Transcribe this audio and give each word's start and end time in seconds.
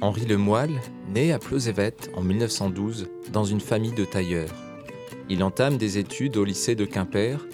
Henri 0.00 0.26
Lemoyle 0.26 0.80
naît 1.12 1.32
à 1.32 1.40
Plozévet 1.40 1.94
en 2.14 2.22
1912 2.22 3.08
dans 3.32 3.44
une 3.44 3.60
famille 3.60 3.92
de 3.92 4.04
tailleurs. 4.04 4.54
Il 5.28 5.42
entame 5.42 5.76
des 5.76 5.98
études 5.98 6.36
au 6.36 6.44
lycée 6.44 6.76
de 6.76 6.84
Quimper 6.84 7.44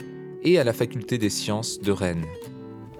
et 0.43 0.59
à 0.59 0.65
la 0.65 0.75
faculté 0.75 1.17
des 1.17 1.30
sciences 1.30 1.80
de 1.80 1.91
Rennes. 1.91 2.27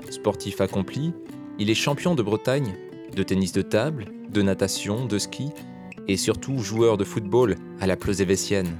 Sportif 0.09 0.62
accompli, 0.62 1.12
il 1.59 1.69
est 1.69 1.75
champion 1.75 2.15
de 2.15 2.22
Bretagne 2.22 2.75
de 3.15 3.22
tennis 3.22 3.53
de 3.53 3.62
table, 3.62 4.07
de 4.30 4.43
natation, 4.43 5.05
de 5.05 5.19
ski 5.19 5.51
et 6.09 6.17
surtout 6.17 6.59
joueur 6.59 6.97
de 6.97 7.05
football 7.05 7.57
à 7.81 7.87
la 7.87 7.97
Plozévétienne. 7.97 8.77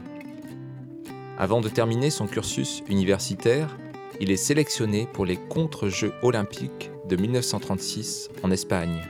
Avant 1.39 1.61
de 1.61 1.69
terminer 1.69 2.11
son 2.11 2.27
cursus 2.27 2.83
universitaire, 2.89 3.77
il 4.21 4.31
est 4.31 4.37
sélectionné 4.37 5.07
pour 5.13 5.27
les 5.27 5.37
contre-jeux 5.37 6.13
olympiques 6.23 6.91
de 7.09 7.17
1936 7.17 8.31
en 8.43 8.51
Espagne. 8.51 9.03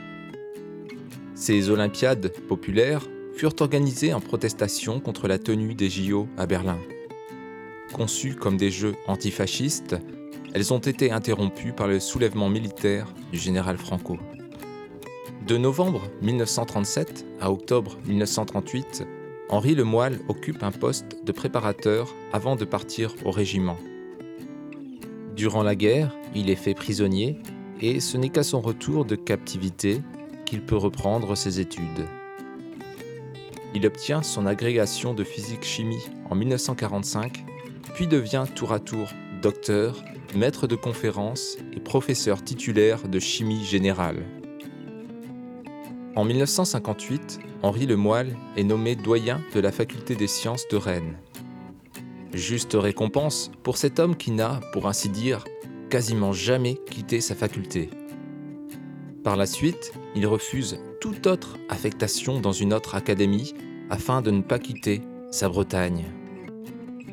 Ces 1.35 1.69
Olympiades 1.69 2.31
populaires 2.47 3.05
furent 3.33 3.55
organisées 3.59 4.13
en 4.13 4.21
protestation 4.21 5.01
contre 5.01 5.27
la 5.27 5.37
tenue 5.37 5.75
des 5.75 5.89
JO 5.89 6.29
à 6.37 6.45
Berlin. 6.45 6.79
Conçues 7.91 8.35
comme 8.35 8.55
des 8.55 8.71
jeux 8.71 8.95
antifascistes, 9.05 9.97
elles 10.53 10.73
ont 10.73 10.79
été 10.79 11.11
interrompues 11.11 11.73
par 11.73 11.87
le 11.87 11.99
soulèvement 11.99 12.47
militaire 12.47 13.13
du 13.33 13.37
général 13.37 13.77
Franco. 13.77 14.17
De 15.45 15.57
novembre 15.57 16.03
1937 16.21 17.25
à 17.41 17.51
octobre 17.51 17.97
1938, 18.07 19.05
Henri 19.49 19.75
Lemoyle 19.75 20.19
occupe 20.29 20.63
un 20.63 20.71
poste 20.71 21.25
de 21.25 21.31
préparateur 21.33 22.15
avant 22.31 22.55
de 22.55 22.63
partir 22.63 23.13
au 23.25 23.31
régiment. 23.31 23.77
Durant 25.35 25.63
la 25.63 25.75
guerre, 25.75 26.15
il 26.33 26.49
est 26.49 26.55
fait 26.55 26.73
prisonnier 26.73 27.37
et 27.81 27.99
ce 27.99 28.15
n'est 28.17 28.29
qu'à 28.29 28.43
son 28.43 28.61
retour 28.61 29.03
de 29.03 29.17
captivité 29.17 30.01
qu'il 30.45 30.61
peut 30.61 30.77
reprendre 30.77 31.35
ses 31.35 31.59
études. 31.59 32.07
Il 33.73 33.85
obtient 33.85 34.23
son 34.23 34.45
agrégation 34.45 35.13
de 35.13 35.23
physique-chimie 35.23 36.07
en 36.29 36.35
1945, 36.35 37.43
puis 37.93 38.07
devient 38.07 38.45
tour 38.55 38.71
à 38.71 38.79
tour 38.79 39.09
docteur, 39.41 40.03
maître 40.33 40.65
de 40.67 40.75
conférences 40.75 41.57
et 41.73 41.79
professeur 41.79 42.43
titulaire 42.43 43.07
de 43.07 43.19
chimie 43.19 43.65
générale. 43.65 44.23
En 46.15 46.23
1958, 46.23 47.39
Henri 47.61 47.85
Lemoyle 47.85 48.37
est 48.55 48.63
nommé 48.63 48.95
doyen 48.95 49.41
de 49.53 49.59
la 49.59 49.71
faculté 49.71 50.15
des 50.15 50.27
sciences 50.27 50.67
de 50.69 50.77
Rennes. 50.77 51.17
Juste 52.33 52.77
récompense 52.79 53.51
pour 53.63 53.77
cet 53.77 53.99
homme 53.99 54.15
qui 54.15 54.31
n'a, 54.31 54.61
pour 54.71 54.87
ainsi 54.87 55.09
dire, 55.09 55.43
quasiment 55.89 56.31
jamais 56.31 56.75
quitté 56.89 57.19
sa 57.19 57.35
faculté. 57.35 57.89
Par 59.25 59.35
la 59.35 59.47
suite, 59.47 59.91
il 60.15 60.27
refuse 60.27 60.77
toute 61.01 61.25
autre 61.25 61.57
affectation 61.67 62.39
dans 62.39 62.51
une 62.51 62.75
autre 62.75 62.93
académie 62.93 63.55
afin 63.89 64.21
de 64.21 64.29
ne 64.29 64.43
pas 64.43 64.59
quitter 64.59 65.01
sa 65.31 65.49
Bretagne. 65.49 66.05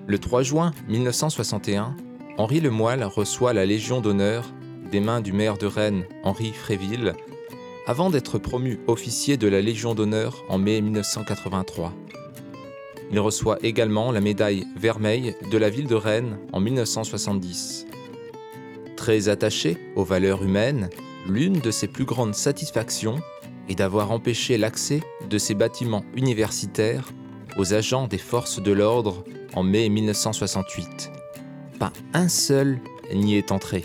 Le 0.06 0.18
3 0.18 0.42
juin 0.42 0.72
1961, 0.88 1.96
Henri 2.36 2.60
Lemoyle 2.60 3.02
reçoit 3.04 3.54
la 3.54 3.64
Légion 3.64 4.02
d'honneur 4.02 4.44
des 4.90 5.00
mains 5.00 5.22
du 5.22 5.32
maire 5.32 5.56
de 5.56 5.64
Rennes, 5.64 6.04
Henri 6.22 6.52
Fréville, 6.52 7.14
avant 7.86 8.10
d'être 8.10 8.36
promu 8.36 8.78
officier 8.88 9.38
de 9.38 9.48
la 9.48 9.62
Légion 9.62 9.94
d'honneur 9.94 10.44
en 10.50 10.58
mai 10.58 10.82
1983. 10.82 11.94
Il 13.10 13.20
reçoit 13.20 13.56
également 13.62 14.12
la 14.12 14.20
médaille 14.20 14.66
vermeille 14.76 15.34
de 15.50 15.56
la 15.56 15.70
ville 15.70 15.86
de 15.86 15.94
Rennes 15.94 16.38
en 16.52 16.60
1970. 16.60 17.86
Très 18.96 19.30
attaché 19.30 19.78
aux 19.96 20.04
valeurs 20.04 20.42
humaines, 20.42 20.90
l'une 21.26 21.60
de 21.60 21.70
ses 21.70 21.88
plus 21.88 22.04
grandes 22.04 22.34
satisfactions 22.34 23.20
est 23.68 23.76
d'avoir 23.76 24.10
empêché 24.10 24.58
l'accès 24.58 25.00
de 25.28 25.38
ses 25.38 25.54
bâtiments 25.54 26.04
universitaires 26.16 27.08
aux 27.56 27.74
agents 27.74 28.08
des 28.08 28.18
forces 28.18 28.60
de 28.60 28.72
l'ordre 28.72 29.24
en 29.54 29.62
mai 29.62 29.88
1968. 29.88 31.12
Pas 31.78 31.92
un 32.14 32.28
seul 32.28 32.80
n'y 33.14 33.36
est 33.36 33.52
entré. 33.52 33.84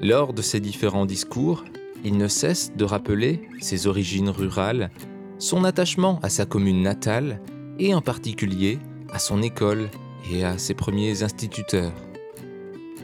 Lors 0.00 0.32
de 0.32 0.42
ses 0.42 0.60
différents 0.60 1.06
discours, 1.06 1.64
il 2.04 2.16
ne 2.16 2.28
cesse 2.28 2.72
de 2.76 2.84
rappeler 2.84 3.48
ses 3.60 3.88
origines 3.88 4.30
rurales, 4.30 4.90
son 5.38 5.64
attachement 5.64 6.20
à 6.22 6.28
sa 6.28 6.46
commune 6.46 6.82
natale 6.82 7.40
et 7.78 7.94
en 7.94 8.00
particulier 8.00 8.78
à 9.12 9.18
son 9.18 9.42
école 9.42 9.88
et 10.32 10.44
à 10.44 10.58
ses 10.58 10.74
premiers 10.74 11.22
instituteurs. 11.22 11.92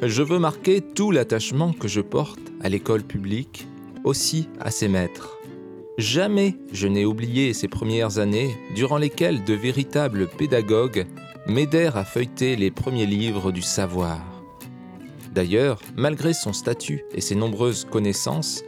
Je 0.03 0.23
veux 0.23 0.39
marquer 0.39 0.81
tout 0.81 1.11
l'attachement 1.11 1.73
que 1.73 1.89
je 1.89 2.01
porte 2.01 2.44
à 2.65 2.69
l'école 2.69 3.05
publique, 3.05 3.69
aussi 4.03 4.49
à 4.59 4.71
ses 4.71 4.89
maîtres. 4.89 5.39
Jamais 5.99 6.57
je 6.73 6.89
n'ai 6.89 7.05
oublié 7.05 7.53
ces 7.53 7.69
premières 7.69 8.19
années 8.19 8.57
durant 8.75 8.99
lesquelles 8.99 9.45
de 9.45 9.55
véritables 9.55 10.27
pédagogues 10.27 11.07
m'aidèrent 11.47 11.97
à 11.97 12.05
feuilleter 12.05 12.57
les 12.57 12.73
premiers 12.73 13.07
livres 13.07 13.53
du 13.53 13.63
savoir. 13.63 14.21
D'ailleurs, 15.33 15.79
malgré 15.95 16.33
son 16.33 16.53
statut 16.53 17.05
et 17.15 17.21
ses 17.21 17.35
nombreuses 17.35 17.85
connaissances, 17.85 18.65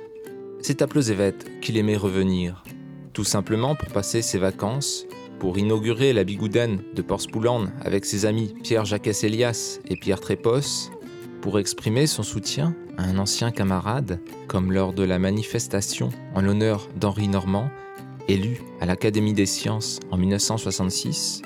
c'est 0.61 0.83
à 0.83 0.87
Plezévet 0.87 1.35
qu'il 1.63 1.77
aimait 1.77 1.97
revenir, 1.97 2.65
tout 3.13 3.25
simplement 3.25 3.75
pour 3.75 3.89
passer 3.89 4.21
ses 4.21 4.39
vacances, 4.39 5.07
pour 5.39 5.59
inaugurer 5.59 6.13
la 6.13 6.25
bigoudaine 6.25 6.83
de 6.95 7.03
Porspoulan 7.03 7.67
avec 7.81 8.05
ses 8.05 8.27
amis 8.27 8.55
Pierre-Jacques 8.63 9.23
Elias 9.23 9.81
et 9.89 9.97
Pierre 9.97 10.21
Trépos, 10.21 10.91
pour 11.41 11.59
exprimer 11.59 12.07
son 12.07 12.23
soutien 12.23 12.75
un 12.99 13.19
ancien 13.19 13.51
camarade, 13.51 14.21
comme 14.49 14.73
lors 14.73 14.93
de 14.93 15.03
la 15.03 15.19
manifestation 15.19 16.11
en 16.35 16.41
l'honneur 16.41 16.89
d'Henri 16.97 17.29
Normand, 17.29 17.71
élu 18.29 18.61
à 18.81 18.87
l'Académie 18.87 19.35
des 19.35 19.47
sciences 19.47 20.01
en 20.11 20.17
1966, 20.17 21.43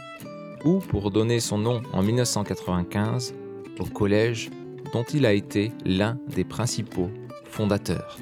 ou 0.65 0.79
pour 0.79 1.11
donner 1.11 1.41
son 1.41 1.59
nom 1.59 1.83
en 1.93 2.03
1995 2.03 3.35
au 3.79 3.85
collège 3.85 4.51
dont 4.93 5.05
il 5.15 5.27
a 5.27 5.33
été 5.33 5.73
l'un 5.85 6.19
des 6.29 6.45
principaux 6.45 7.11
fondateurs. 7.45 8.19